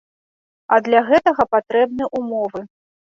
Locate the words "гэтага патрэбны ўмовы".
1.09-2.63